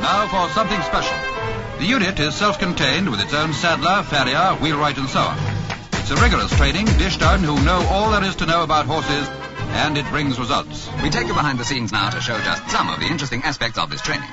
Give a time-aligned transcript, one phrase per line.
[0.00, 1.16] Now for something special.
[1.78, 5.38] The unit is self-contained with its own saddler, farrier, wheelwright, and so on.
[5.92, 9.28] It's a rigorous training dished out who know all there is to know about horses,
[9.28, 10.88] and it brings results.
[11.02, 13.78] We take you behind the scenes now to show just some of the interesting aspects
[13.78, 14.28] of this training.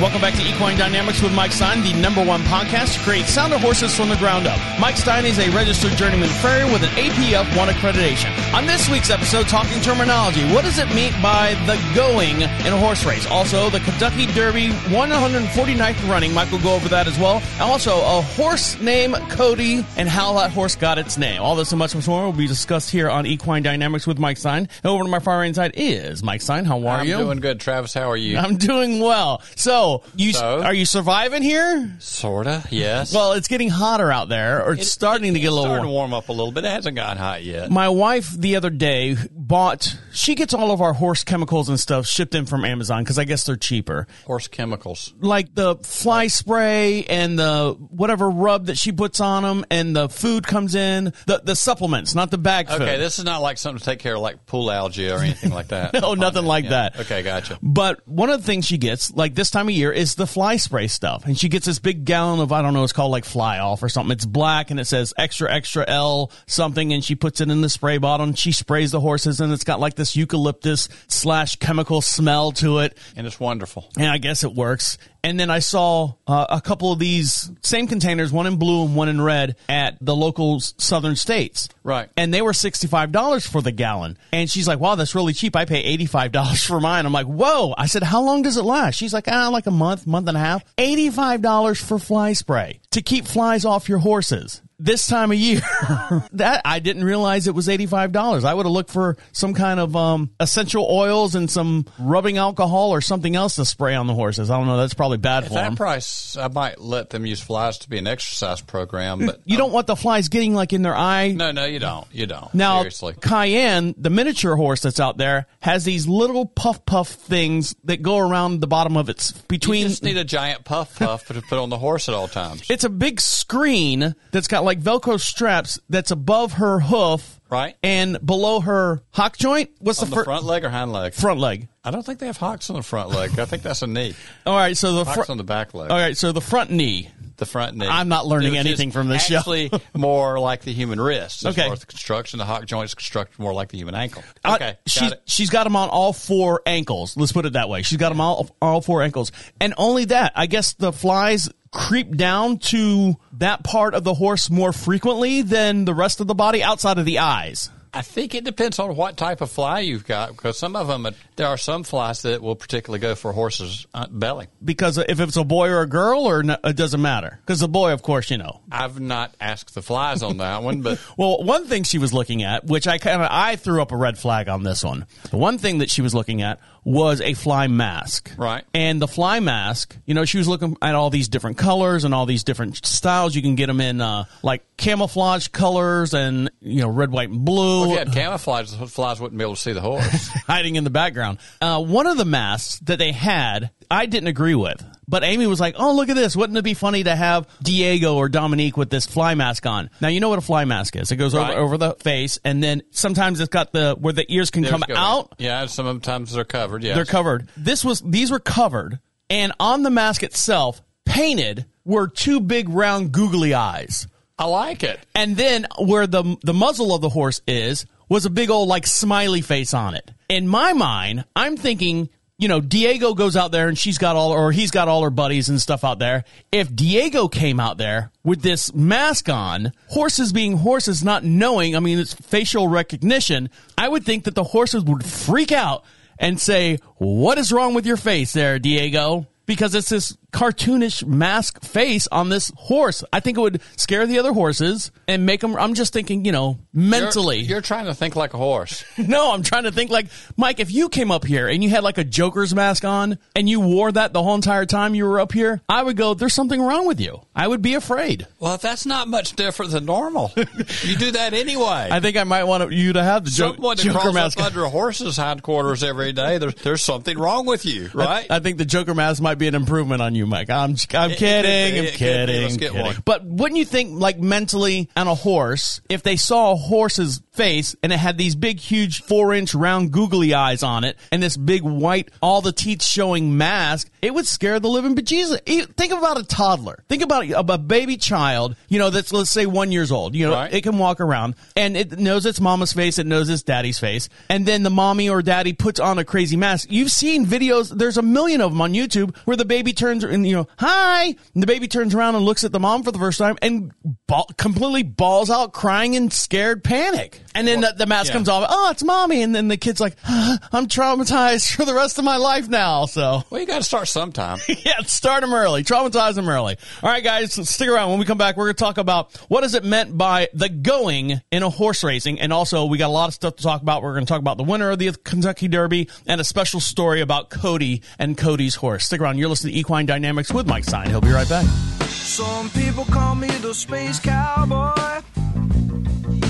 [0.00, 3.58] Welcome back to Equine Dynamics with Mike Stein, the number one podcast to create sounder
[3.58, 4.56] horses from the ground up.
[4.78, 8.30] Mike Stein is a registered journeyman farrier with an APF 1 accreditation.
[8.54, 10.48] On this week's episode, talking terminology.
[10.54, 13.26] What does it mean by the going in a horse race?
[13.26, 16.32] Also, the Kentucky Derby 149th running.
[16.32, 17.42] Mike will go over that as well.
[17.54, 21.42] And also, a horse named Cody and how that horse got its name.
[21.42, 24.68] All this and much more will be discussed here on Equine Dynamics with Mike Stein.
[24.84, 26.66] And over to my far right side is Mike Stein.
[26.66, 27.16] How are you?
[27.16, 27.92] I'm doing good, Travis.
[27.92, 28.38] How are you?
[28.38, 29.42] I'm doing well.
[29.56, 30.62] So, Oh, you So?
[30.62, 31.96] are you surviving here?
[31.98, 33.14] Sorta, yes.
[33.14, 35.90] Well, it's getting hotter out there, or it's, starting to get a little starting to
[35.90, 36.10] warm.
[36.10, 36.64] warm up a little bit.
[36.64, 37.70] It hasn't gotten hot yet.
[37.70, 39.16] My wife the other day
[39.48, 39.96] bought.
[40.12, 43.24] She gets all of our horse chemicals and stuff shipped in from Amazon because I
[43.24, 44.06] guess they're cheaper.
[44.26, 45.14] Horse chemicals.
[45.20, 50.08] Like the fly spray and the whatever rub that she puts on them, and the
[50.08, 51.12] food comes in.
[51.26, 52.82] The the supplements, not the bag food.
[52.82, 55.50] Okay, this is not like something to take care of like pool algae or anything
[55.50, 55.92] like that.
[55.98, 56.70] No, nothing like Yeah.
[56.70, 57.00] that.
[57.00, 57.58] Okay, gotcha.
[57.62, 60.56] But one of the things she gets, like this time of year, is the fly
[60.56, 61.24] spray stuff.
[61.24, 63.82] And she gets this big gallon of, I don't know, it's called like fly off
[63.82, 64.12] or something.
[64.12, 66.92] It's black and it says extra, extra L something.
[66.92, 69.64] And she puts it in the spray bottle and she sprays the horses and it's
[69.64, 72.96] got like this eucalyptus slash chemical smell to it.
[73.16, 73.90] And it's wonderful.
[73.96, 74.98] And I guess it works.
[75.24, 78.94] And then I saw uh, a couple of these same containers, one in blue and
[78.94, 81.68] one in red, at the local southern states.
[81.82, 82.08] Right.
[82.16, 84.16] And they were $65 for the gallon.
[84.32, 85.56] And she's like, wow, that's really cheap.
[85.56, 87.04] I pay $85 for mine.
[87.04, 87.74] I'm like, whoa.
[87.76, 88.94] I said, how long does it last?
[88.94, 90.64] She's like, ah, like a month, month and a half.
[90.76, 94.62] $85 for fly spray to keep flies off your horses.
[94.80, 95.60] This time of year,
[96.34, 98.44] that I didn't realize it was eighty-five dollars.
[98.44, 102.90] I would have looked for some kind of um, essential oils and some rubbing alcohol
[102.90, 104.50] or something else to spray on the horses.
[104.52, 104.76] I don't know.
[104.76, 105.76] That's probably bad At for that them.
[105.76, 109.72] price, I might let them use flies to be an exercise program, but You don't
[109.72, 111.32] want the flies getting like in their eye.
[111.32, 112.06] no, no, you don't.
[112.12, 112.54] You don't.
[112.54, 113.14] Now, Seriously.
[113.20, 118.18] Cayenne, the miniature horse that's out there, has these little puff puff things that go
[118.18, 119.88] around the bottom of its You between.
[119.88, 122.62] just need a giant puff puff to put on the horse at all times.
[122.70, 127.74] it's a big screen that's got like Velcro straps that's above her hoof, Right.
[127.82, 129.70] and below her hock joint.
[129.80, 131.14] What's the, the fir- front leg or hind leg?
[131.14, 131.68] front leg?
[131.82, 133.38] I don't think they have hocks on the front leg.
[133.38, 134.14] I think that's a knee.
[134.46, 135.30] All right, so the Hocks front.
[135.30, 135.90] on the back leg.
[135.90, 137.08] All right, so the front knee.
[137.38, 137.86] The front knee.
[137.86, 139.38] I'm not learning anything from this show.
[139.38, 141.46] actually more like the human wrist.
[141.46, 141.62] As Okay.
[141.66, 144.24] far as the construction, the hock joint is constructed more like the human ankle.
[144.44, 145.20] Uh, Okay, she, got.
[145.24, 147.16] She's got them on all four ankles.
[147.16, 147.82] Let's put it that way.
[147.82, 149.30] She's got them all all four ankles,
[149.60, 150.32] and only that.
[150.34, 155.84] I guess the flies creep down to that part of the horse more frequently than
[155.84, 157.70] the rest of the body, outside of the eyes.
[157.92, 161.06] I think it depends on what type of fly you've got because some of them,
[161.36, 164.46] there are some flies that will particularly go for horse's uh, belly.
[164.64, 167.38] Because if it's a boy or a girl, or no, it doesn't matter.
[167.40, 168.60] Because the boy, of course, you know.
[168.70, 172.42] I've not asked the flies on that one, but Well, one thing she was looking
[172.42, 175.06] at, which I kind of I threw up a red flag on this one.
[175.30, 178.32] The one thing that she was looking at was a fly mask.
[178.36, 178.64] Right.
[178.74, 182.14] And the fly mask, you know, she was looking at all these different colors and
[182.14, 183.34] all these different styles.
[183.34, 187.44] You can get them in uh, like camouflage colors and you know red, white, and
[187.44, 187.84] blue.
[187.84, 190.28] if you had camouflage, the flies wouldn't be able to see the horse.
[190.46, 191.38] hiding in the background.
[191.60, 194.84] Uh, one of the masks that they had, I didn't agree with.
[195.10, 196.36] But Amy was like, "Oh, look at this!
[196.36, 200.08] Wouldn't it be funny to have Diego or Dominique with this fly mask on?" Now
[200.08, 201.10] you know what a fly mask is.
[201.10, 201.52] It goes Right.
[201.52, 204.82] over over the face, and then sometimes it's got the where the ears can come
[204.86, 205.34] There's go- out.
[205.38, 206.82] Yeah, sometimes they're covered.
[206.84, 207.48] Yeah, They're covered.
[207.56, 208.98] This was these were covered,
[209.30, 214.06] and on the mask itself, painted were two big round googly eyes.
[214.38, 215.00] I like it.
[215.14, 218.86] And then where the the muzzle of the horse is was a big old like
[218.86, 220.10] smiley face on it.
[220.28, 222.08] In my mind, I'm thinking,
[222.38, 225.10] you know, Diego goes out there and she's got all or he's got all her
[225.10, 226.24] buddies and stuff out there.
[226.52, 231.80] If Diego came out there with this mask on, horses being horses not knowing, I
[231.80, 235.84] mean it's facial recognition, I would think that the horses would freak out
[236.20, 241.62] and say, "What is wrong with your face there, Diego?" Because it's this cartoonish mask
[241.62, 243.02] face on this horse.
[243.12, 245.56] I think it would scare the other horses and make them.
[245.56, 247.38] I'm just thinking, you know, mentally.
[247.38, 248.84] You're, you're trying to think like a horse.
[248.98, 250.60] no, I'm trying to think like Mike.
[250.60, 253.60] If you came up here and you had like a Joker's mask on and you
[253.60, 256.60] wore that the whole entire time you were up here, I would go, "There's something
[256.60, 258.26] wrong with you." I would be afraid.
[258.40, 260.32] Well, that's not much different than normal.
[260.36, 261.88] you do that anyway.
[261.90, 264.40] I think I might want you to have the jo- Someone Joker mask.
[264.40, 268.26] under a horse's hindquarters every day, there's, there's something wrong with you, right?
[268.28, 270.50] I think the Joker mask might be an improvement on you, Mike.
[270.50, 271.74] I'm I'm kidding.
[271.74, 271.96] it- I'm it be.
[271.96, 272.42] kidding.
[272.42, 272.86] Let's get kidding.
[272.86, 272.96] one.
[273.04, 277.76] But wouldn't you think, like mentally, on a horse, if they saw a horse's face
[277.82, 281.36] and it had these big, huge, four inch round googly eyes on it and this
[281.36, 285.38] big white, all the teeth showing mask, it would scare the living bejesus.
[285.76, 286.82] Think about a toddler.
[286.88, 290.14] Think about a, a baby child, you know, that's, let's say, one years old.
[290.14, 290.52] You know, Right.
[290.52, 294.08] it can walk around and it knows its mama's face, it knows its daddy's face.
[294.28, 296.68] And then the mommy or daddy puts on a crazy mask.
[296.70, 300.26] You've seen videos, there's a million of them on YouTube where the baby turns and,
[300.26, 301.04] you know, hi!
[301.04, 303.72] And the baby turns around and looks at the mom for the first time and
[304.06, 307.20] ball, completely balls out crying in scared panic.
[307.34, 308.14] And then the, the mask yeah.
[308.14, 309.22] comes off, oh, it's mommy.
[309.22, 312.86] And then the kid's like, ah, I'm traumatized for the rest of my life now.
[312.86, 313.22] So.
[313.30, 314.38] Well, you got to start sometime.
[314.68, 315.62] Yeah, start them early.
[315.62, 316.56] Traumatize them early.
[316.82, 317.90] All right, guys, stick around.
[317.90, 320.48] When we come back, we're going to talk about what is it meant by the
[320.48, 322.18] going in a horse racing.
[322.18, 323.82] And also, we got a lot of stuff to talk about.
[323.82, 327.00] We're going to talk about the winner of the Kentucky Derby and a special story
[327.00, 328.86] about Cody and Cody's horse.
[328.86, 329.18] Stick around.
[329.18, 330.88] You're listening to Equine Dynamics with Mike Stein.
[330.90, 331.44] He'll be right back.
[331.88, 335.02] Some people call me the space cowboy.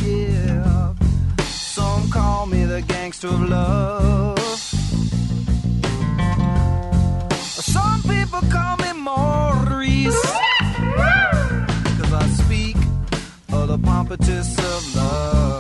[0.07, 0.95] Yeah.
[1.51, 4.39] Some call me the gangster of love.
[7.75, 10.23] Some people call me Maurice.
[11.99, 12.77] Cause I speak
[13.53, 15.58] of the pompatus of love.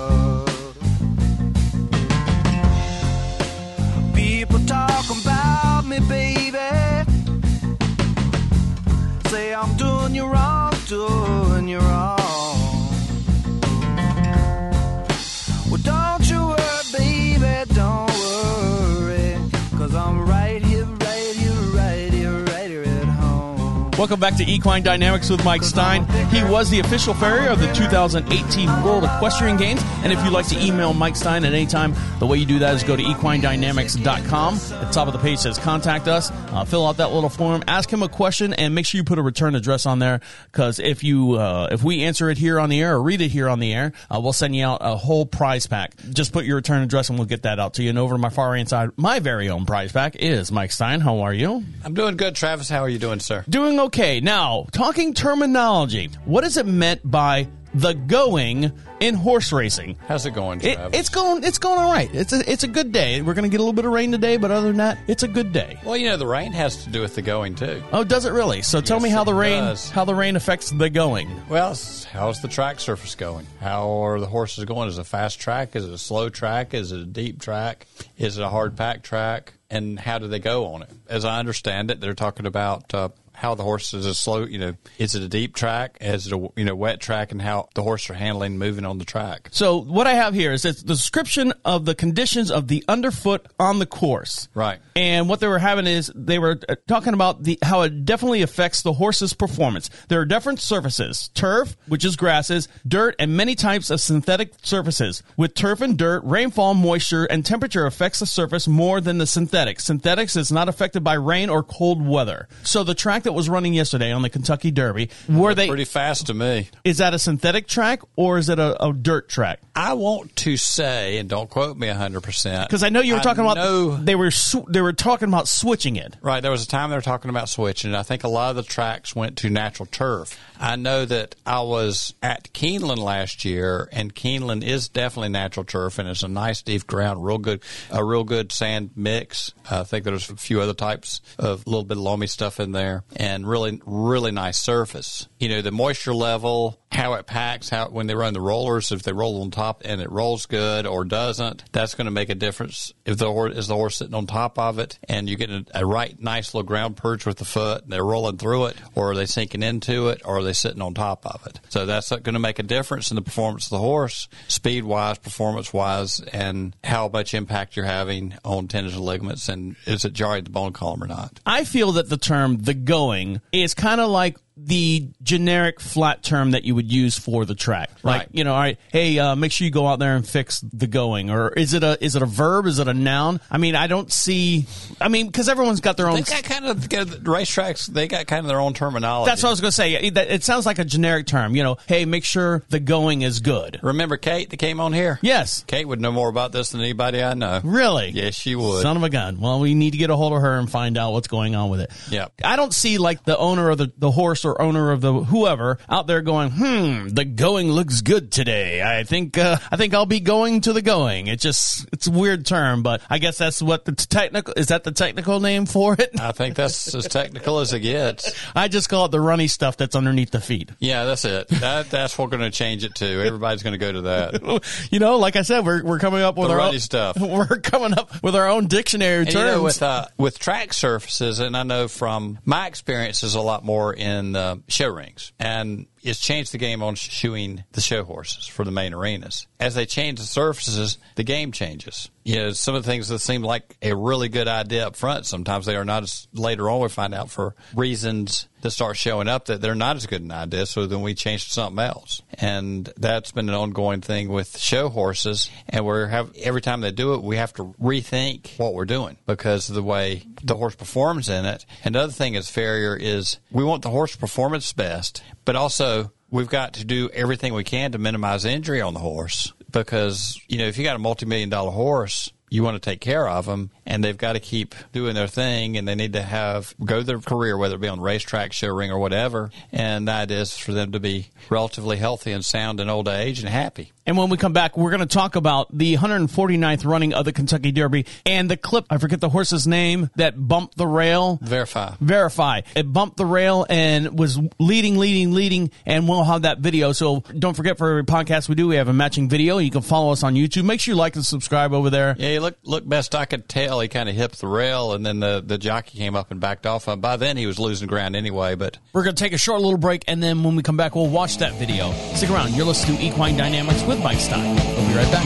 [23.98, 26.06] Welcome back to Equine Dynamics with Mike Stein.
[26.28, 29.82] He was the official farrier of the 2018 World Equestrian Games.
[30.04, 32.60] And if you'd like to email Mike Stein at any time, the way you do
[32.60, 34.54] that is go to equinedynamics.com.
[34.54, 36.30] At the top of the page says contact us.
[36.58, 39.16] Uh, fill out that little form, ask him a question, and make sure you put
[39.16, 40.20] a return address on there.
[40.50, 43.28] Because if you uh, if we answer it here on the air or read it
[43.28, 45.94] here on the air, uh, we'll send you out a whole prize pack.
[46.10, 47.90] Just put your return address and we'll get that out to you.
[47.90, 51.00] And over to my far right side, my very own prize pack is Mike Stein.
[51.00, 51.62] How are you?
[51.84, 52.68] I'm doing good, Travis.
[52.68, 53.44] How are you doing, sir?
[53.48, 54.18] Doing okay.
[54.18, 56.10] Now, talking terminology.
[56.24, 59.96] What is it meant by the going in horse racing?
[60.08, 61.44] How's it going, It, it's going.
[61.44, 62.08] It's going all right.
[62.12, 62.50] It's a.
[62.50, 63.22] It's a good day.
[63.22, 65.22] We're going to get a little bit of rain today, but other than that, it's
[65.22, 65.78] a good day.
[65.84, 67.82] well, you know, the rain has to do with the going too.
[67.92, 68.62] Oh, does it really?
[68.62, 69.90] So tell Yes, me how the rain does.
[69.90, 71.28] how the rain affects the going.
[71.48, 71.76] Well,
[72.12, 73.46] how's the track surface going?
[73.60, 74.88] How are the horses going?
[74.88, 75.76] Is it a fast track?
[75.76, 76.74] Is it a slow track?
[76.74, 77.86] Is it a deep track?
[78.16, 79.52] Is it a hard pack track?
[79.70, 80.88] And how do they go on it?
[81.08, 84.44] As I understand it, they're talking about uh, how the horses are slow.
[84.44, 85.98] You know, is it a deep track?
[86.00, 87.30] Is it a you know wet track?
[87.30, 89.48] And how the horse are handling moving on the track?
[89.52, 93.46] So what I have here is it's the description of the conditions of the underfoot
[93.60, 94.48] on the course.
[94.54, 94.80] Right.
[94.96, 98.42] And what they were having is they were uh, talking about the how it definitely
[98.42, 99.88] affects the horse's performance.
[100.08, 105.22] There are different surfaces: turf, which is grasses, dirt, and many types of synthetic surfaces.
[105.36, 109.84] With turf and dirt, rainfall, moisture, and temperature affects the surface more than the synthetics.
[109.84, 112.48] Synthetics is not affected by rain or cold weather.
[112.64, 116.28] So the track that was running yesterday on the Kentucky Derby, were they Pretty fast
[116.28, 116.68] to me.
[116.82, 119.60] is that a synthetic track or is it a, a dirt track?
[119.76, 123.20] I want to say, and don't quote me hundred percent, Because I know you were
[123.20, 126.16] talking about know- they were sw- they were talking about switching it.
[126.22, 127.94] Right, there was a time they were talking about switching.
[127.94, 130.38] I think a lot of the tracks went to natural turf.
[130.60, 135.98] I know that I was at Keeneland last year, and Keeneland is definitely natural turf,
[135.98, 139.52] and it's a nice deep ground, real good, a real good sand mix.
[139.70, 143.04] I think there's a few other types of little bit of loamy stuff in there,
[143.16, 145.28] and really, really nice surface.
[145.38, 149.02] You know, the moisture level, how it packs, how when they run the rollers, if
[149.02, 152.34] they roll on top and it rolls good or doesn't, that's going to make a
[152.34, 152.92] difference.
[153.04, 155.64] If the horse is the horse sitting on top of it, and you get a,
[155.74, 159.12] a right nice little ground perch with the foot, and they're rolling through it, or
[159.12, 161.60] are they sinking into it, or are they sitting on top of it?
[161.68, 165.18] So that's going to make a difference in the performance of the horse, speed wise,
[165.18, 170.12] performance wise, and how much impact you're having on tendons and ligaments, and is it
[170.14, 171.40] jarring the bone column or not?
[171.44, 176.50] I feel that the term "the going" is kind of like the generic flat term
[176.50, 177.90] that you would use for the track.
[178.02, 178.28] Like, Right.
[178.32, 180.86] you know, all right, hey, uh, make sure you go out there and fix the
[180.86, 181.30] going.
[181.30, 182.66] Or is it a is it a verb?
[182.66, 183.40] Is it a noun?
[183.50, 184.66] I mean, I don't see.
[185.00, 186.16] I mean, because everyone's got their own.
[186.16, 186.78] They got kind of
[187.24, 187.86] racetracks.
[187.86, 189.30] They got kind of their own terminology.
[189.30, 189.94] That's what I was going to say.
[189.94, 191.54] It, it sounds like a generic term.
[191.54, 193.78] You know, hey, make sure the going is good.
[193.82, 195.18] Remember Kate that came on here?
[195.22, 197.60] Yes, Kate would know more about this than anybody I know.
[197.64, 198.10] really.
[198.10, 198.82] Yes, she would.
[198.82, 199.40] Son of a gun.
[199.40, 201.70] Well, we need to get a hold of her and find out what's going on
[201.70, 201.90] with it.
[202.10, 202.28] Yeah.
[202.44, 205.78] I don't see like the owner of the, the horse or owner of the whoever
[205.88, 208.82] out there going, hmm, the going looks good today.
[208.82, 211.26] I think uh, I think I'll be going to the going.
[211.26, 214.84] It just it's a weird term, but I guess that's what the technical is that
[214.84, 216.18] the technical name for it.
[216.20, 218.32] I think that's as technical as it gets.
[218.54, 220.70] I just call it the runny stuff that's underneath the feet.
[220.78, 221.48] Yeah, that's it.
[221.48, 223.06] That that's what we're going to change it to.
[223.06, 224.62] Everybody's going to go to that.
[224.90, 227.18] You know, like I said, we're we're coming up with The our runny own stuff.
[227.20, 229.34] We're coming up with our own dictionary And terms.
[229.36, 233.64] you know, with uh, with track surfaces, and I know from my experiences a lot
[233.64, 238.46] more in uh, show rings, and it's changed the game on shoeing the show horses
[238.46, 239.46] for the main arenas.
[239.60, 242.10] As they change the surfaces, the game changes.
[242.24, 245.26] You know, some of the things that seem like a really good idea up front,
[245.26, 249.28] sometimes they are not as later on we find out for reasons that start showing
[249.28, 250.66] up that they're not as good an idea.
[250.66, 252.22] So then we change to something else.
[252.34, 255.50] And that's been an ongoing thing with show horses.
[255.68, 259.16] And we're have every time they do it, we have to rethink what we're doing
[259.26, 261.64] because of the way the horse performs in it.
[261.84, 265.97] And the other thing is farrier is we want the horse performance best, but also
[266.30, 270.58] we've got to do everything we can to minimize injury on the horse because, you
[270.58, 273.70] know, if you got a multi-million dollar horse, you want to take care of them
[273.88, 277.18] and they've got to keep doing their thing and they need to have go their
[277.18, 280.92] career whether it be on racetrack show ring or whatever and that is for them
[280.92, 284.54] to be relatively healthy and sound in old age and happy And when we come
[284.54, 288.56] back, we're going to talk about the 149th running of the Kentucky Derby and the
[288.56, 288.86] clip.
[288.88, 291.38] I forget the horse's name that bumped the rail.
[291.42, 292.62] verify Verify.
[292.74, 296.92] It bumped the rail and was leading, leading, leading, and we'll have that video.
[296.92, 299.58] So don't forget for every podcast we do, we have a matching video.
[299.58, 300.64] You can follow us on YouTube.
[300.64, 302.14] Make sure you like and subscribe over there.
[302.18, 305.20] yeah look look best i could tell he kind of hipped the rail and then
[305.20, 308.14] the the jockey came up and backed off and by then he was losing ground
[308.16, 310.76] anyway but We're going to take a short little break, and then when we come
[310.76, 311.92] back, we'll watch that video.
[312.14, 312.54] Stick around.
[312.54, 314.54] You're listening to Equine Dynamics with Mike Stein.
[314.56, 315.24] We'll be right back.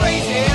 [0.00, 0.51] crazy,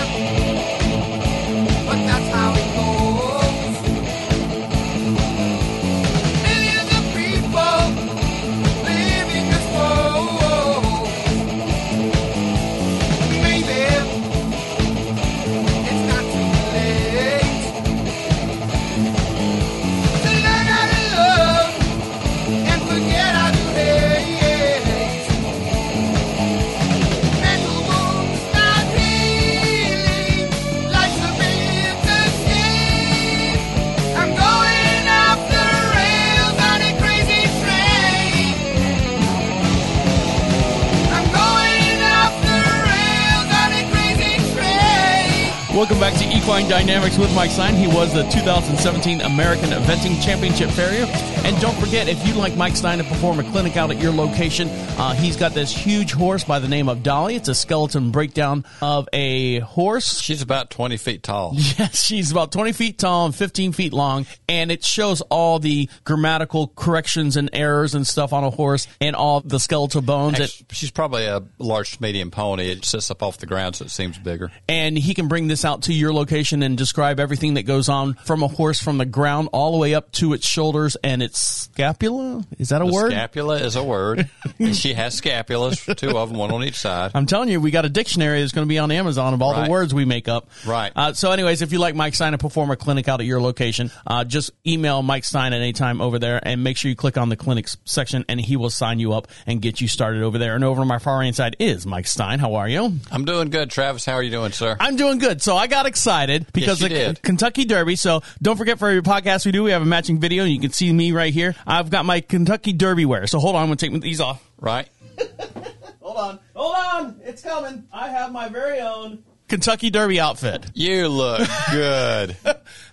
[46.48, 47.76] Equine Dynamics with Mike Stein.
[47.76, 51.06] He was the 2017 American Eventing Championship Farrier.
[51.48, 54.12] And don't forget, if you'd like Mike Stein to perform a clinic out at your
[54.12, 57.36] location, uh, he's got this huge horse by the name of Dolly.
[57.36, 60.20] It's a skeleton breakdown of a horse.
[60.20, 64.26] she's about 20 feet tall Yes, she's about 20 feet tall and 15 feet long,
[64.50, 69.16] and it shows all the grammatical corrections and errors and stuff on a horse and
[69.16, 70.40] all the skeletal bones.
[70.42, 73.86] It, she's probably a large to medium pony it sits up off the ground so
[73.86, 77.54] it seems bigger and he can bring this out to your location and describe everything
[77.54, 80.46] that goes on from a horse from the ground all the way up to its
[80.46, 82.46] shoulders and its scapula.
[82.58, 83.12] Is that a The word?
[83.12, 84.30] Scapula is a word.
[84.74, 87.12] she has scapulas, two of them, one on each side.
[87.14, 89.62] I'm telling you, we got a dictionary that's going to be on Amazon of all
[89.62, 90.50] the words we make up.
[90.66, 90.92] Right.
[90.96, 93.42] Uh, so, anyways, if you like Mike Stein to perform a clinic out at your
[93.42, 96.96] location, uh, just email Mike Stein at any time over there and make sure you
[96.96, 100.24] click on the clinics section and he will sign you up and get you started
[100.24, 100.56] over there.
[100.56, 102.40] And over on my far right side is Mike Stein.
[102.40, 102.94] How are you?
[103.12, 104.06] I'm doing good, Travis.
[104.06, 104.78] How are you doing, sir?
[104.80, 105.42] I'm doing good.
[105.42, 107.22] So I got excited because you the did.
[107.22, 107.96] Kentucky Derby.
[107.96, 110.44] So don't forget for every podcast we do, we have a matching video.
[110.44, 111.56] And you can see me right here.
[111.66, 113.28] I've got my Kentucky Derby wear.
[113.28, 114.48] So hold on, I'm going to take these off.
[114.60, 114.88] right?
[116.02, 116.40] Hold on.
[116.56, 117.22] Hold on.
[117.24, 117.84] It's coming.
[117.92, 120.66] I have my very own Kentucky Derby outfit.
[120.74, 122.36] You look good.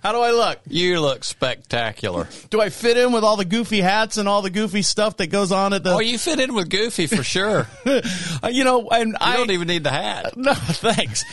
[0.02, 0.58] How do I look?
[0.68, 2.28] You look spectacular.
[2.50, 5.28] Do I fit in with all the goofy hats and all the goofy stuff that
[5.28, 5.94] goes on at the?
[5.94, 7.66] Oh, you fit in with Goofy for sure.
[7.87, 8.00] You
[8.50, 10.34] you know, and I don't even need the hat.
[10.44, 11.25] No, thanks.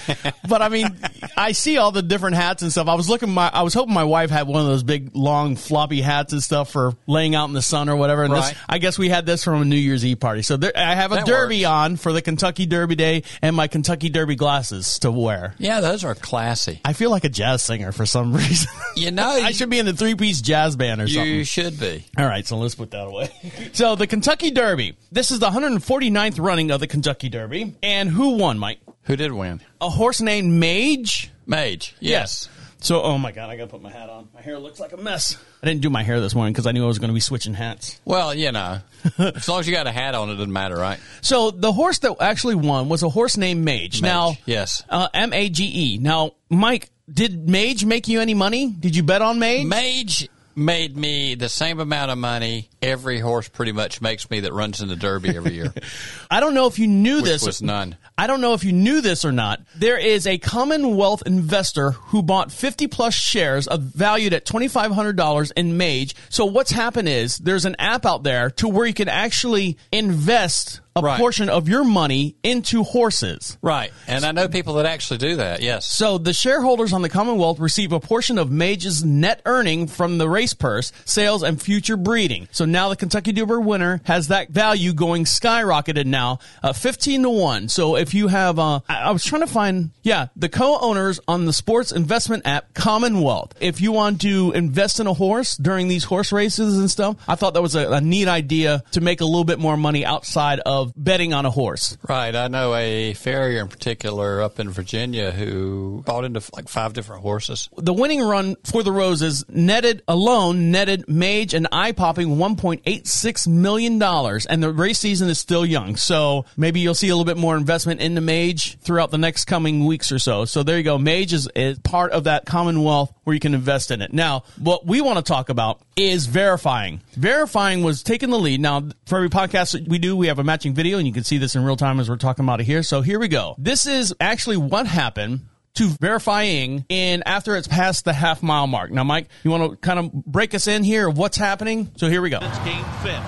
[0.47, 0.97] but I mean,
[1.35, 2.87] I see all the different hats and stuff.
[2.87, 5.55] I was looking my, I was hoping my wife had one of those big, long,
[5.57, 8.23] floppy hats and stuff for laying out in the sun or whatever.
[8.23, 8.49] And Right.
[8.53, 10.43] this, I guess we had this from a New Year's Eve party.
[10.43, 11.67] So there, I have a That derby works.
[11.67, 15.55] on for the Kentucky Derby Day and my Kentucky Derby glasses to wear.
[15.57, 16.81] Yeah, those are classy.
[16.85, 18.69] I feel like a jazz singer for some reason.
[18.95, 21.31] You know, I should be in the three piece jazz band or something.
[21.31, 22.05] you should be.
[22.17, 23.29] All right, so let's put that away.
[23.73, 24.95] so the Kentucky Derby.
[25.11, 27.75] This is the 149th running of the Kentucky Derby.
[27.83, 28.79] And who won, Mike?
[29.03, 29.61] Who did win?
[29.79, 31.31] A horse named Mage.
[31.45, 31.95] Mage.
[31.99, 32.49] Yes.
[32.81, 34.29] So, oh my God, I gotta put my hat on.
[34.33, 35.38] My hair looks like a mess.
[35.61, 37.19] I didn't do my hair this morning because I knew I was going to be
[37.19, 38.00] switching hats.
[38.05, 38.79] Well, you know,
[39.19, 41.00] as long as you got a hat on, it doesn't matter, right?
[41.21, 44.01] So the horse that actually won was a horse named Mage.
[44.01, 44.83] Now, yes.
[44.89, 45.97] uh, M A G E.
[46.00, 48.71] Now, Mike, did Mage make you any money?
[48.71, 49.65] Did you bet on Mage?
[49.67, 54.53] Mage made me the same amount of money every horse pretty much makes me that
[54.53, 55.73] runs in the Derby every year.
[56.31, 57.45] I don't know if you knew Which this.
[57.45, 57.95] was none.
[58.17, 59.61] I don't know if you knew this or not.
[59.75, 65.77] There is a Commonwealth investor who bought 50 plus shares of valued at $2,500 in
[65.77, 66.15] Mage.
[66.29, 70.81] So what's happened is there's an app out there to where you can actually invest
[70.93, 71.17] a Right.
[71.17, 73.57] portion of your money into horses.
[73.61, 73.91] right.
[74.07, 75.61] And I know people that actually do that.
[75.61, 75.85] Yes.
[75.85, 80.27] So the shareholders on the Commonwealth receive a portion of Mage's net earning from the
[80.27, 82.50] race purse, sales, and future breeding.
[82.51, 87.29] So now the Kentucky Derby winner has that value going skyrocketed now, uh, 15 to
[87.29, 87.69] 1.
[87.69, 91.45] So if you have, uh, I, I was trying to find, yeah, the co-owners on
[91.45, 93.53] the sports investment app Commonwealth.
[93.59, 97.35] If you want to invest in a horse during these horse races and stuff, I
[97.35, 100.59] thought that was a, a neat idea to make a little bit more money outside
[100.59, 101.97] of betting on a horse.
[102.07, 102.35] Right.
[102.35, 107.21] I know a farrier in particular up in Virginia who bought into like five different
[107.21, 107.69] horses.
[107.77, 112.81] the winning run for the Roses netted alone netted Mage and eye popping one point
[112.85, 115.95] eight six million dollars, and the race season is still young.
[115.95, 119.85] So maybe you'll see a little bit more investment into Mage throughout the next coming
[119.85, 120.45] weeks or so.
[120.45, 120.97] So there you go.
[120.97, 124.13] Mage is, is part of that Commonwealth where you can invest in it.
[124.13, 127.01] Now, what we want to talk about is verifying.
[127.13, 128.61] Verifying was taking the lead.
[128.61, 131.37] Now, for every podcast we do, we have a matching video, and you can see
[131.37, 132.83] this in real time as we're talking about it here.
[132.83, 133.55] So here we go.
[133.57, 135.41] This is actually what happened
[135.75, 138.91] to verifying in after it's past the half mile mark.
[138.91, 141.91] Now, Mike, you want to kind of break us in here of what's happening?
[141.95, 142.39] So here we go.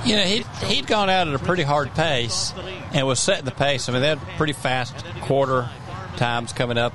[0.05, 2.53] You know, he'd, he'd gone out at a pretty hard pace
[2.93, 3.87] and was setting the pace.
[3.87, 5.69] I mean, they had pretty fast quarter
[6.17, 6.93] times coming up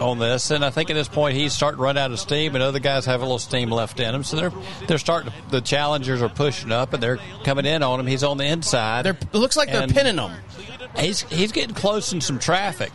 [0.00, 2.54] on this, and I think at this point he's starting to run out of steam,
[2.54, 4.24] and other guys have a little steam left in them.
[4.24, 4.52] So they're
[4.86, 5.32] they're starting.
[5.32, 8.06] To, the challengers are pushing up, and they're coming in on him.
[8.06, 9.06] He's on the inside.
[9.06, 10.32] They're, it looks like they're pinning him.
[10.98, 12.92] he's he's getting close in some traffic.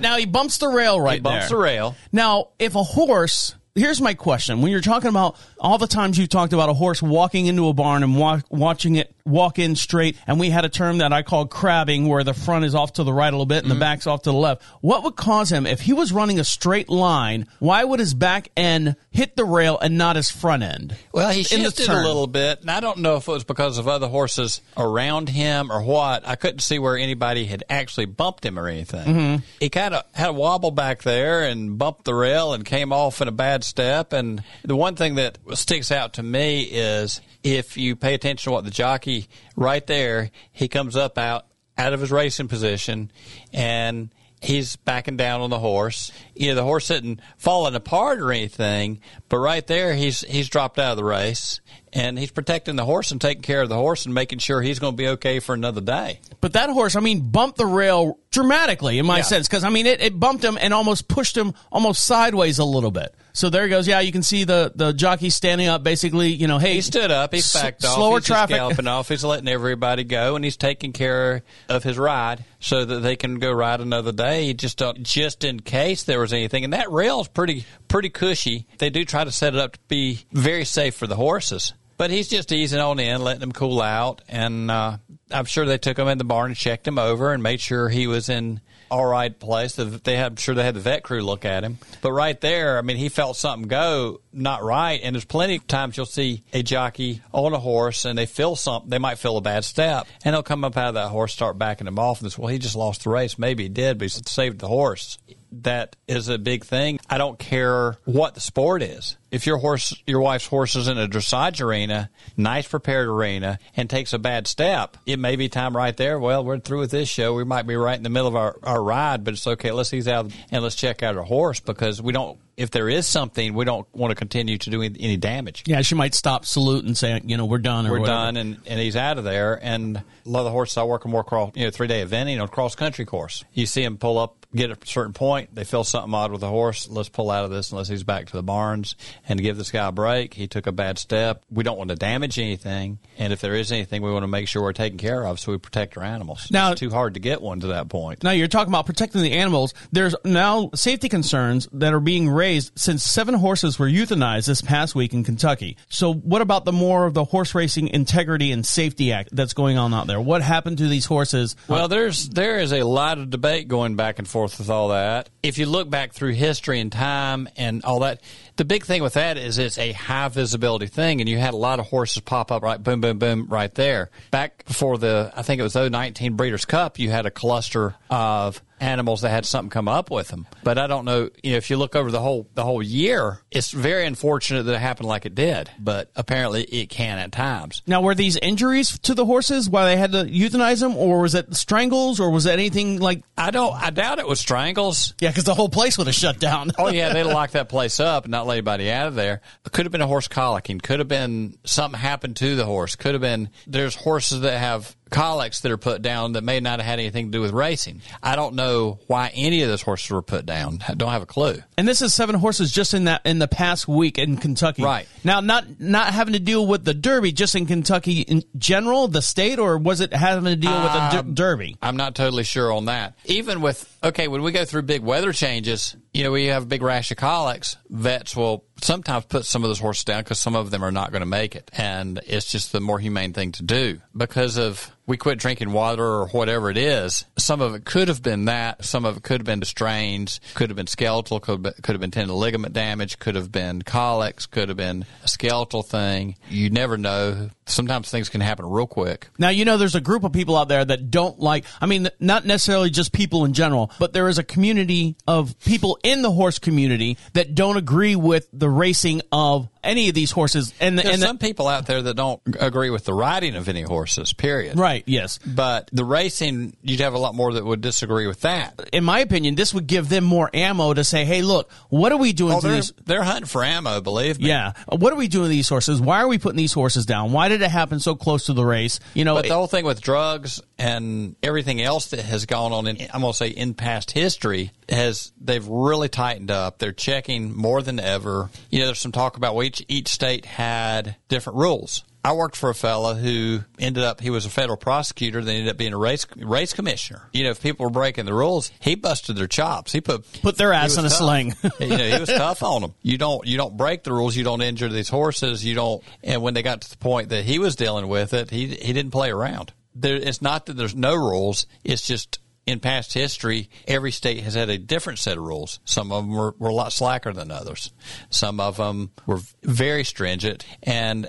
[0.00, 1.58] Now he bumps the rail right He bumps there.
[1.58, 1.96] the rail.
[2.12, 6.26] Now, if a horse, here's my question: When you're talking about all the times you
[6.26, 10.16] talked about a horse walking into a barn and wa- watching it walk in straight,
[10.26, 13.04] and we had a term that I called crabbing, where the front is off to
[13.04, 14.62] the right a little bit and the back's off to the left.
[14.80, 17.46] What would cause him if he was running a straight line?
[17.58, 20.96] Why would his back end hit the rail and not his front end?
[21.12, 23.88] Well, he shifted a little bit, and I don't know if it was because of
[23.88, 26.26] other horses around him or what.
[26.26, 29.06] I couldn't see where anybody had actually bumped him or anything.
[29.06, 29.44] Mm-hmm.
[29.60, 33.20] He kind of had a wobble back there and bumped the rail and came off
[33.20, 34.12] in a bad step.
[34.12, 38.52] And the one thing that sticks out to me is if you pay attention to
[38.52, 39.19] what the jockey
[39.56, 41.46] right there, he comes up out
[41.78, 43.10] out of his racing position
[43.54, 44.10] and
[44.42, 46.12] he's backing down on the horse.
[46.34, 50.78] You know, the horse isn't falling apart or anything, but right there he's he's dropped
[50.78, 51.60] out of the race
[51.92, 54.78] and he's protecting the horse and taking care of the horse and making sure he's
[54.78, 56.20] going to be okay for another day.
[56.40, 59.22] But that horse, I mean, bumped the rail dramatically in my Yeah.
[59.22, 62.64] sense because I mean it, it bumped him and almost pushed him almost sideways a
[62.64, 63.14] little bit.
[63.32, 63.86] So there he goes.
[63.88, 66.28] Yeah, you can see the the jockey standing up, basically.
[66.28, 68.56] You know, hey, He stood up, he's s- backed off, slower he's traffic.
[68.56, 73.00] galloping off, he's letting everybody go, and he's taking care of his ride so that
[73.00, 74.52] they can go ride another day.
[74.52, 78.66] Just don't, just in case there was anything, and that rail is pretty pretty cushy.
[78.78, 81.72] They do try to set it up to be very safe for the horses.
[81.96, 84.96] But he's just easing on in, letting them cool out, and uh,
[85.32, 87.88] I'm sure they took him in the barn and checked him over and made sure
[87.88, 89.76] he was in all right place.
[89.76, 91.78] The- They had, I'm sure they had the vet crew look at him.
[92.02, 95.00] But right there, I mean, he felt something go not right.
[95.02, 98.56] And there's plenty of times you'll see a jockey on a horse and they feel
[98.56, 98.90] something.
[98.90, 101.56] They might feel a bad step, and they'll come up out of that horse, start
[101.58, 103.38] backing him off, and say, "Well, he just lost the race.
[103.38, 105.18] Maybe he did, but he saved the horse."
[105.52, 107.00] That is a big thing.
[107.08, 109.16] I don't care what the sport is.
[109.30, 113.88] If your horse, your wife's horse is in a dressage arena, nice prepared arena, and
[113.88, 116.18] takes a bad step, it may be time right there.
[116.18, 117.34] Well, we're through with this show.
[117.34, 119.70] We might be right in the middle of our, our ride, but it's okay.
[119.70, 123.06] Let's ease out and let's check out our horse because we don't, if there is
[123.06, 125.64] something, we don't want to continue to do any damage.
[125.66, 128.16] yeah, she might stop, salute, and say, you know, we're done or We're whatever.
[128.16, 129.58] done, and, and he's out of there.
[129.62, 132.04] And a lot of the horses I work on more cross, you know, three day
[132.04, 133.44] eventing on cross country course.
[133.54, 135.54] You see him pull up, get a certain point.
[135.54, 136.88] They feel something odd with the horse.
[136.88, 138.94] Let's pull out of this unless he's back to the barns
[139.28, 140.34] and give this guy a break.
[140.34, 141.42] He took a bad step.
[141.50, 144.48] We don't want to damage anything, and if there is anything, we want to make
[144.48, 146.48] sure we're taken care of, so we protect our animals.
[146.50, 148.22] Now- it's too hard to get one to that point.
[148.22, 149.72] Now you're talking about protecting the animals.
[149.92, 154.96] There's now safety concerns that are being raised since seven horses were euthanized this past
[154.96, 155.76] week in Kentucky.
[155.88, 159.78] So what about the more of the Horse Racing Integrity and Safety Act that's going
[159.78, 160.20] on out there?
[160.20, 161.54] What happened to these horses?
[161.68, 165.30] Well, there's there is a lot of debate going back and forth with all that.
[165.42, 168.20] If you look back through history and time and all that,
[168.56, 171.58] the big thing with that is it's a high visibility thing, and you had a
[171.58, 174.10] lot of horses pop up right, boom, boom, boom, right there.
[174.30, 178.62] Back before the, I think it was 019 Breeders' Cup, you had a cluster of
[178.80, 180.46] animals that had something come up with them.
[180.64, 181.30] But I don't know.
[181.42, 184.74] You know, if you look over the whole the whole year, it's very unfortunate that
[184.74, 185.70] it happened like it did.
[185.78, 187.82] But apparently, it can at times.
[187.86, 191.34] Now, were these injuries to the horses why they had to euthanize them, or was
[191.34, 193.22] it strangles, or was it anything like?
[193.36, 193.74] I don't.
[193.74, 195.14] I doubt it was strangles.
[195.20, 196.72] Yeah, because the whole place would have shut down.
[196.78, 199.40] Oh yeah, they'd lock that place up and not let anybody out of there.
[199.64, 200.82] It could have been a horse colicking.
[200.82, 202.96] Could have been something happened to the horse.
[202.96, 206.78] Could have been there's horses that have colics that are put down that may not
[206.78, 208.02] have had anything to do with racing.
[208.22, 210.78] I don't know why any of those horses were put down.
[210.88, 211.62] I don't have a clue.
[211.76, 214.82] And this is seven horses just in that in the past week in Kentucky.
[214.82, 215.06] Right.
[215.24, 219.22] Now, not not having to deal with the Derby, just in Kentucky in general, the
[219.22, 221.76] state, or was it having to deal with the Um, der- Derby?
[221.82, 223.14] I'm not totally sure on that.
[223.24, 226.66] Even with okay, when we go through big weather changes, you know, we have a
[226.66, 227.76] big rash of colics.
[227.88, 231.10] Vets will sometimes put some of those horses down because some of them are not
[231.10, 234.94] going to make it, and it's just the more humane thing to do because of
[235.10, 237.24] we quit drinking water or whatever it is.
[237.36, 238.84] Some of it could have been that.
[238.84, 240.40] Some of it could have been strains.
[240.54, 241.40] Could have been skeletal.
[241.40, 243.18] Could have been, could have been tendon ligament damage.
[243.18, 244.46] Could have been colics.
[244.46, 246.36] Could have been a skeletal thing.
[246.48, 247.50] You never know.
[247.66, 249.28] Sometimes things can happen real quick.
[249.36, 252.08] Now, you know, there's a group of people out there that don't like, I mean,
[252.20, 256.30] not necessarily just people in general, but there is a community of people in the
[256.30, 260.74] horse community that don't agree with the racing of any of these horses.
[260.80, 263.68] And, the, and the- some people out there that don't agree with the riding of
[263.68, 264.78] any horses, period.
[264.78, 265.38] right, yes.
[265.46, 268.90] But the racing, you'd have a lot more that would disagree with that.
[268.92, 272.18] In my opinion, this would give them more ammo to say, hey, look, what are
[272.18, 272.92] we doing Oh, to they're, these?
[273.06, 274.48] they're hunting for ammo, believe me.
[274.48, 274.72] Yeah.
[274.88, 276.00] What are we doing to these horses?
[276.00, 277.32] Why are we putting these horses down?
[277.32, 279.00] Why did it happen so close to the race?
[279.14, 282.86] You know, But the whole thing with drugs and everything else that has gone on
[282.86, 286.78] in, I'm going to say in past history has, they've really tightened up.
[286.78, 288.48] They're checking more than ever.
[288.70, 292.02] You know, there's some talk about well, each, each state had different rules.
[292.24, 295.70] I worked for a fella who ended up, he was a federal prosecutor, then ended
[295.70, 297.28] up being a race, race commissioner.
[297.32, 299.92] You know, if people were breaking the rules, he busted their chops.
[299.92, 301.18] He put, Put their ass in a tough.
[301.18, 301.54] sling.
[301.80, 302.94] you know, he was tough on them.
[303.02, 304.36] You don't you don't break the rules.
[304.36, 305.64] You don't injure these horses.
[305.64, 306.02] You don't.
[306.22, 308.92] And when they got to the point that he was dealing with it, he he
[308.92, 309.72] didn't play around.
[309.94, 311.66] There, it's not that there's no rules.
[311.84, 312.38] It's just
[312.70, 315.80] in past history, every state has had a different set of rules.
[315.84, 317.92] Some of them were, were a lot slacker than others.
[318.30, 320.64] Some of them were very stringent.
[320.82, 321.28] And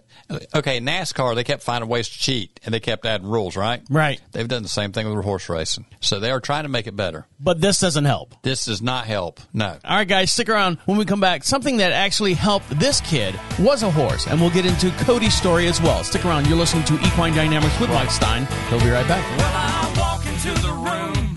[0.56, 3.58] okay, NASCAR they kept finding ways to cheat and they kept adding rules.
[3.58, 3.82] Right.
[3.89, 4.21] Right.
[4.32, 5.86] They've done the same thing with horse racing.
[5.99, 7.25] So they are trying to make it better.
[7.39, 8.36] but this doesn't help.
[8.43, 9.39] This does not help.
[9.54, 9.77] No.
[9.84, 10.77] All right, guys, stick around.
[10.86, 14.49] When we come back, something that actually helped this kid was a horse, and we'll
[14.51, 16.04] get into Cody's story as well.
[16.04, 16.47] Stick around.
[16.47, 18.45] You're listening to Equine Dynamics with Mike Stein.
[18.69, 19.25] He'll be right back.
[19.38, 21.31] Well,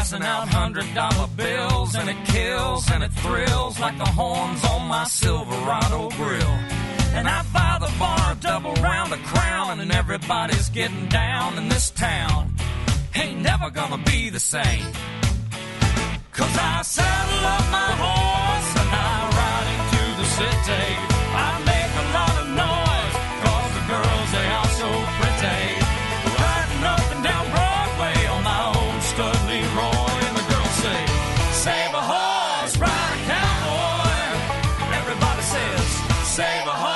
[0.00, 4.88] passing out hundred dollar bills, and it kills and it thrills like the horns on
[4.88, 6.56] my Silverado grill.
[7.16, 11.90] And I buy the bar double round of crown, and everybody's getting down in this
[11.90, 12.54] town.
[13.14, 14.86] Ain't never gonna be the same.
[16.32, 20.88] Cause I saddle up my horse and I ride into the city.
[21.46, 21.69] I
[36.40, 36.89] Save a cowboy.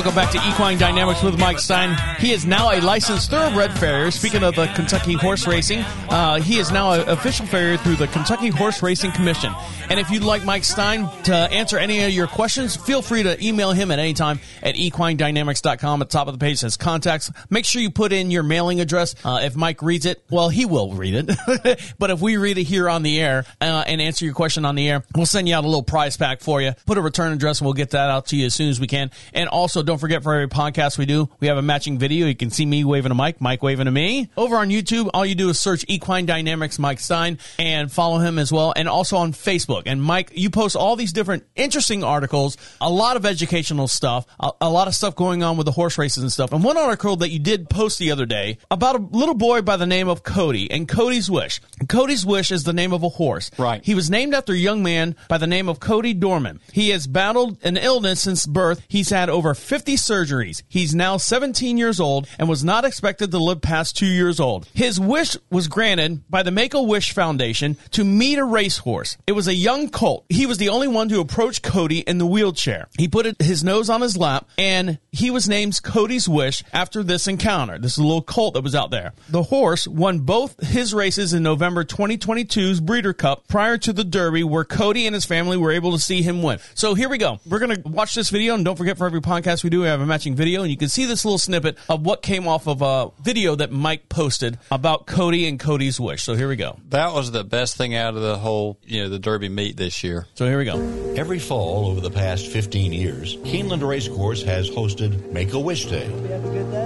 [0.00, 1.94] Welcome back to Equine Dynamics with Mike Stein.
[2.18, 4.10] He is now a licensed thoroughbred farrier.
[4.10, 8.06] Speaking of the Kentucky horse racing, uh, he is now an official farrier through the
[8.06, 9.52] Kentucky Horse Racing Commission.
[9.90, 13.44] And if you'd like Mike Stein to answer any of your questions, feel free to
[13.44, 16.00] email him at any time at equinedynamics.com.
[16.00, 17.30] At the top of the page says contacts.
[17.50, 19.14] Make sure you put in your mailing address.
[19.22, 21.90] Uh, if Mike reads it, well, he will read it.
[21.98, 24.76] but if we read it here on the air uh, and answer your question on
[24.76, 26.72] the air, we'll send you out a little prize pack for you.
[26.86, 28.86] Put a return address and we'll get that out to you as soon as we
[28.86, 29.10] can.
[29.34, 32.28] And also, don't forget for every podcast we do, we have a matching video.
[32.28, 34.30] You can see me waving a mic, Mike waving to me.
[34.36, 38.38] Over on YouTube, all you do is search Equine Dynamics Mike Stein and follow him
[38.38, 38.72] as well.
[38.76, 39.82] And also on Facebook.
[39.86, 44.52] And Mike, you post all these different interesting articles, a lot of educational stuff, a,
[44.60, 46.52] a lot of stuff going on with the horse races and stuff.
[46.52, 49.76] And one article that you did post the other day about a little boy by
[49.76, 51.60] the name of Cody and Cody's Wish.
[51.88, 53.50] Cody's Wish is the name of a horse.
[53.58, 53.84] Right.
[53.84, 56.60] He was named after a young man by the name of Cody Dorman.
[56.72, 58.80] He has battled an illness since birth.
[58.86, 60.62] He's had over 50 surgeries.
[60.68, 64.68] He's now 17 years old and was not expected to live past two years old.
[64.74, 69.16] His wish was granted by the Make a Wish Foundation to meet a racehorse.
[69.26, 70.24] It was a young colt.
[70.28, 72.88] He was the only one to approach Cody in the wheelchair.
[72.98, 77.26] He put his nose on his lap and he was named Cody's Wish after this
[77.26, 77.78] encounter.
[77.78, 79.12] This is a little colt that was out there.
[79.28, 84.44] The horse won both his races in November 2022's Breeders' Cup prior to the Derby,
[84.44, 86.58] where Cody and his family were able to see him win.
[86.74, 87.40] So here we go.
[87.46, 89.80] We're going to watch this video, and don't forget for every podcast podcast we do,
[89.80, 92.48] we have a matching video, and you can see this little snippet of what came
[92.48, 96.22] off of a video that Mike posted about Cody and Cody's wish.
[96.22, 96.78] So here we go.
[96.88, 100.02] That was the best thing out of the whole, you know, the Derby meet this
[100.02, 100.26] year.
[100.34, 100.78] So here we go.
[101.16, 106.06] Every fall over the past 15 years, Keeneland Racecourse has hosted Make a Wish Day.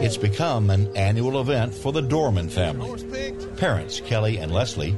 [0.02, 3.02] It's become an annual event for the Dorman family.
[3.56, 4.90] Parents Kelly and Leslie,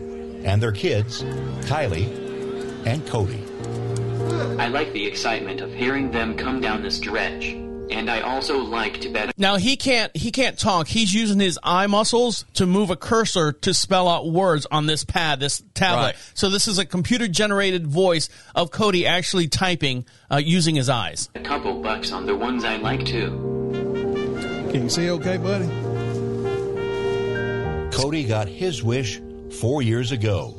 [0.45, 1.23] and their kids,
[1.67, 3.43] Kylie and Cody.
[4.59, 7.55] I like the excitement of hearing them come down this stretch,
[7.91, 9.39] and I also like to bet.
[9.39, 10.89] Now he can't he can't talk.
[10.89, 15.05] He's using his eye muscles to move a cursor to spell out words on this
[15.05, 16.07] pad, this tablet.
[16.07, 16.17] Right.
[16.35, 21.29] So this is a computer generated voice of Cody actually typing uh, using his eyes.
[21.35, 23.31] a couple bucks on the ones I like too.
[24.73, 25.69] Can you see okay, buddy?
[27.97, 29.21] Cody got his wish
[29.61, 30.55] four years ago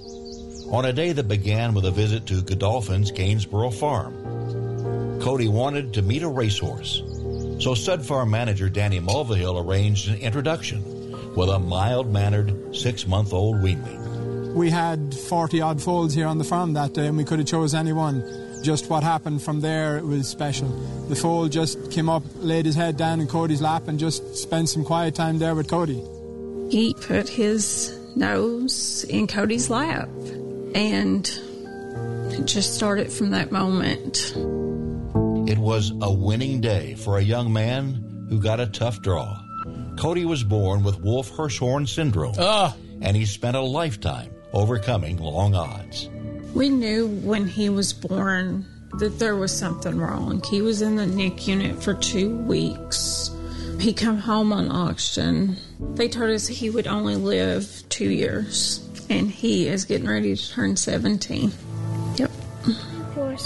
[0.72, 5.20] on a day that began with a visit to Godolphin's Gainsborough farm.
[5.22, 7.02] Cody wanted to meet a racehorse,
[7.60, 10.84] so stud farm manager Danny Mulvihill arranged an introduction
[11.36, 14.54] with a mild mannered six month old weanling.
[14.54, 17.48] We had 40 odd foals here on the farm that day, and we could have
[17.48, 18.24] chose anyone.
[18.64, 20.68] Just what happened from there, it was special.
[21.10, 24.70] The foal just came up, laid his head down in Cody's lap, and just spent
[24.70, 26.02] some quiet time there with Cody.
[26.72, 30.10] He put his nose in Cody's lap,
[30.74, 31.28] and
[32.32, 34.34] it just started from that moment.
[35.48, 39.42] It was a winning day for a young man who got a tough draw.
[39.98, 42.36] Cody was born with Wolf Hirschhorn syndrome,
[43.02, 46.10] and he spent a lifetime overcoming long odds.
[46.54, 48.66] We knew when he was born
[49.00, 50.44] that there was something wrong.
[50.50, 53.32] He was in the NIC unit for two weeks.
[53.80, 55.56] He come home on oxygen.
[55.96, 60.50] They told us he would only live two years, and he is getting ready to
[60.52, 61.54] turn 17.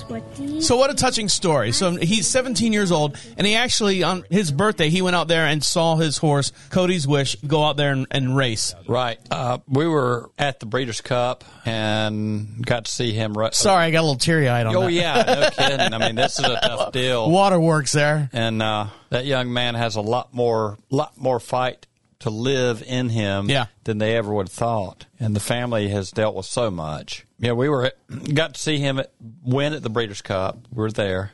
[0.10, 0.62] Yep.
[0.62, 1.72] So what a touching story.
[1.72, 5.46] So he's 17 years old, and he actually on his birthday he went out there
[5.46, 8.74] and saw his horse Cody's Wish go out there and, and race.
[8.88, 9.20] Right.
[9.30, 13.38] Uh, we were at the Breeders' Cup and got to see him.
[13.38, 14.92] Ru- Sorry, I got a little teary eyed on Oh that.
[14.92, 15.94] yeah, no kidding.
[15.94, 17.30] I mean, this is a tough deal.
[17.30, 18.30] Waterworks there.
[18.34, 21.88] and uh, that young man has a lot more, lot more fight
[22.22, 23.66] to live in him Yeah.
[23.84, 25.06] than they ever would have thought.
[25.20, 27.26] And the family has dealt with so much.
[27.40, 27.92] Yeah, we were
[28.34, 29.12] got to see him at,
[29.44, 30.60] win at the Breeders' Cup.
[30.72, 31.32] We were there,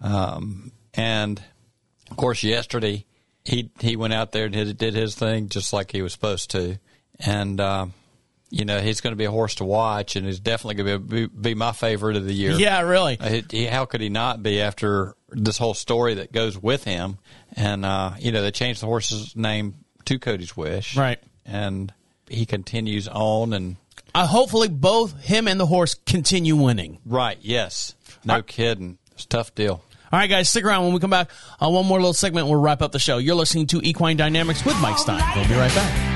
[0.00, 1.42] um, and
[2.10, 3.04] of course, yesterday
[3.44, 6.50] he he went out there and did, did his thing just like he was supposed
[6.52, 6.78] to,
[7.20, 7.60] and.
[7.60, 7.86] Uh,
[8.50, 10.98] you know he's going to be a horse to watch, and he's definitely going to
[11.00, 12.52] be, be my favorite of the year.
[12.52, 13.18] Yeah, really.
[13.18, 16.84] Uh, he- he- how could he not be after this whole story that goes with
[16.84, 17.18] him?
[17.56, 19.74] And uh, you know, they changed the horse's name
[20.06, 21.18] to Cody's Wish, Right.
[21.46, 21.92] And
[22.28, 23.76] he continues on, and
[24.14, 26.98] Uh, hopefully, both him and the horse continue winning.
[27.04, 29.82] right, yes, no kidding, it's a tough deal.
[30.12, 30.84] All right, guys, stick around.
[30.84, 31.28] When we come back,
[31.60, 32.46] uh, one more little segment.
[32.46, 33.18] We'll wrap up the show.
[33.18, 35.20] You're listening to Equine Dynamics with Mike Stein.
[35.34, 36.13] We'll be right back.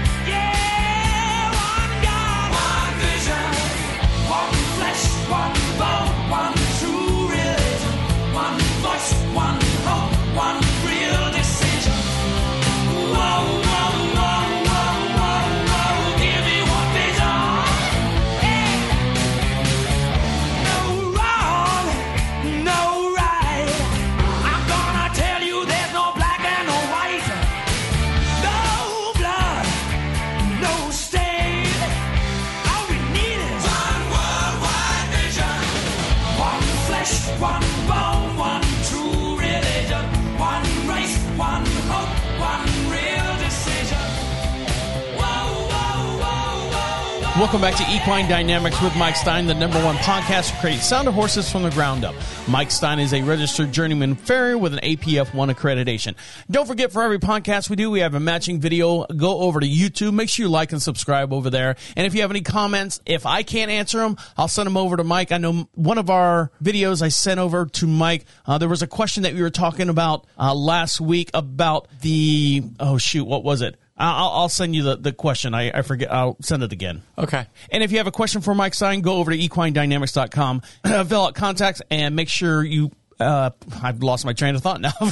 [47.78, 51.48] To Equine Dynamics with Mike Stein, the number one podcast for creating sound of horses
[51.48, 52.16] from the ground up.
[52.48, 56.16] Mike Stein is a registered journeyman farrier with an APF 1 accreditation.
[56.50, 59.06] Don't forget, for every podcast we do, we have a matching video.
[59.06, 60.12] Go over to YouTube.
[60.12, 61.76] Make sure you like and subscribe over there.
[61.94, 64.96] And if you have any comments, if I can't answer them, I'll send them over
[64.96, 65.30] to Mike.
[65.30, 68.88] I know one of our videos I sent over to Mike, uh, there was a
[68.88, 73.62] question that we were talking about uh, last week about the, oh shoot, what was
[73.62, 73.78] it?
[73.98, 75.54] Uh, I'll, I'll send you the, the question.
[75.54, 76.12] I, I forget.
[76.12, 77.02] I'll send it again.
[77.16, 77.46] Okay.
[77.70, 80.62] And if you have a question for Mike Stein, go over to equinedynamics.com,
[81.06, 82.92] fill out contacts, and make sure you.
[83.20, 83.50] Uh,
[83.82, 84.92] I've lost my train of thought now.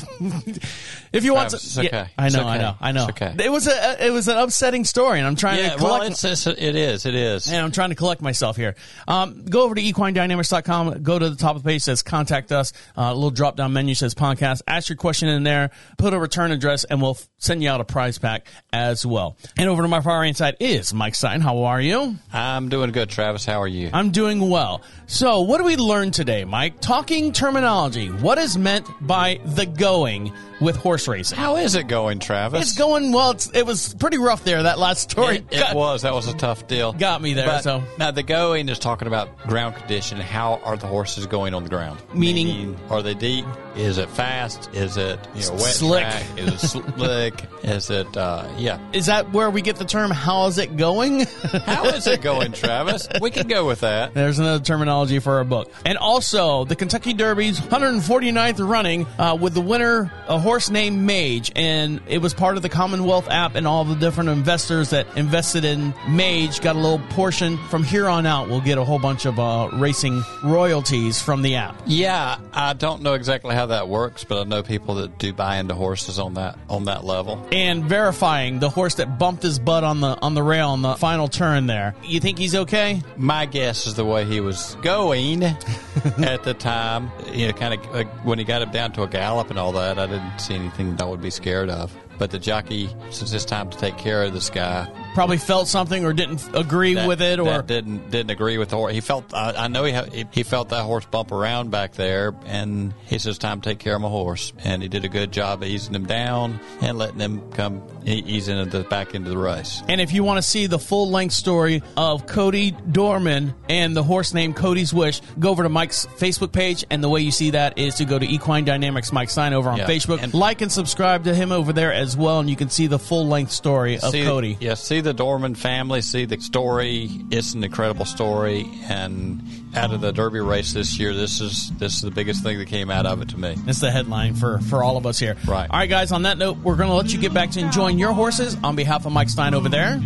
[1.13, 2.11] if you want, Travis, to, it's yeah, okay.
[2.19, 2.49] I know, okay.
[2.49, 3.05] I know, I know.
[3.09, 3.35] Okay.
[3.45, 6.01] It was a, it was an upsetting story, and I'm trying Yeah, to collect.
[6.01, 7.49] well, it's, it's it is, it is.
[7.49, 8.77] and I'm trying to collect myself here.
[9.09, 11.03] Um, go over to equinedynamics.com.
[11.03, 12.73] Go to the top of the page says contact us.
[12.97, 14.63] Uh, a little drop down menu says podcast.
[14.67, 15.71] Ask your question in there.
[15.99, 19.37] Put a return address, and we'll send you out a prize pack as well.
[19.57, 21.41] And over to my far right side is Mike Stein.
[21.41, 22.17] How are you?
[22.33, 23.45] I'm doing good, Travis.
[23.45, 23.91] How are you?
[23.93, 24.83] I'm doing well.
[25.09, 26.81] So, what do we learn today, Mike?
[26.81, 28.09] Talking terminology.
[28.09, 31.39] What is meant by the going with horse racing?
[31.39, 32.63] How is it going, Travis?
[32.63, 33.33] It's going well.
[33.33, 34.63] It's, it was pretty rough there.
[34.63, 36.03] That last story It, it got, was.
[36.03, 36.93] That was a tough deal.
[36.93, 37.47] got me there.
[37.47, 40.19] But so now the going is talking about ground condition.
[40.21, 42.01] How are the horses going on the ground?
[42.15, 43.45] Meaning- are they deep?
[43.77, 44.71] Is it fast?
[44.75, 46.03] Is it you know wet Slick.
[46.03, 46.25] track?
[46.39, 46.59] Is it
[46.97, 47.45] slick?
[47.63, 48.79] is it uh, yeah?
[48.95, 51.21] is that where we get the term "How's it going"?
[51.67, 53.07] How is it going, Travis?
[53.21, 54.15] We can go with that.
[54.15, 55.71] There's another terminology for our book.
[55.85, 61.51] And also, the Kentucky Derby's 149th running uh, with the winner, a horse named Mage.
[61.57, 65.65] And it was part of the Commonwealth app, and all the different investors that invested
[65.65, 67.59] in Mage got a little portion.
[67.69, 71.57] From here on out, we'll get a whole bunch of uh, racing royalties from the
[71.57, 71.83] app.
[71.85, 75.57] Yeah, I don't know exactly how that works, but I know people that do buy
[75.57, 77.45] into horses on that on that level.
[77.51, 80.95] And verifying the horse that bumped his butt on the on the rail on the
[80.95, 81.97] final turn there.
[82.05, 83.03] You think he's okay?
[83.17, 85.43] My guess is the way he was going
[86.23, 87.11] at the time.
[87.33, 89.73] You know, kind of uh, when he got him down to a gallop and all
[89.73, 89.99] that.
[89.99, 91.97] I didn't see anything that I would be scared of.
[92.19, 96.05] But the jockey, since it's time to take care of this guy, Probably felt something
[96.05, 98.93] or didn't agree that- with it, or that didn't didn't agree with the horse.
[98.93, 102.35] He felt I, I know he ha- he- felt that horse bump around back there,
[102.45, 104.53] and he says time to take care of my horse.
[104.63, 108.49] And he did a good job of easing him down and letting him come ease
[108.49, 109.83] into the back into the race.
[109.89, 114.03] And if you want to see the full length story of Cody Dorman and the
[114.03, 116.85] horse named Cody's Wish, go over to Mike's Facebook page.
[116.91, 119.71] And the way you see that is to go to Equine Dynamics Mike Stein over
[119.71, 119.87] on Yeah.
[119.87, 120.23] Facebook.
[120.23, 122.41] And- like and subscribe to him over there as well.
[122.41, 124.59] And you can see the full length story of see, Cody.
[124.61, 127.09] Yeah, see the Dorman family, see the story.
[127.31, 129.41] It's an incredible story, and
[129.75, 132.67] out of the Derby race this year, this is this is the biggest thing that
[132.69, 133.57] came out of it to me.
[133.67, 135.37] It's the headline for, for all of us here.
[135.47, 135.71] Right.
[135.71, 137.99] All right, guys, on that note, we're going to let you get back to enjoying
[137.99, 138.57] your horses.
[138.63, 139.97] On behalf of Mike Stein over there,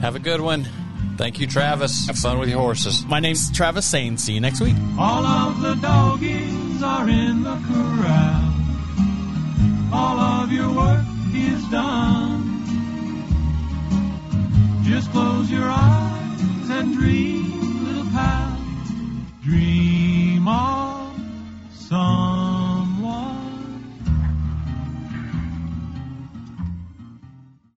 [0.00, 0.68] Have a good one.
[1.16, 2.06] Thank you, Travis.
[2.08, 3.04] Have fun with your horses.
[3.06, 4.18] my name's Travis Sane.
[4.18, 4.74] See you next week.
[4.98, 8.40] All of the doggies are in the corral
[11.34, 12.42] is done.
[14.84, 18.58] Just close your eyes and dream, little pal.
[19.42, 21.16] Dream of
[21.72, 22.43] son.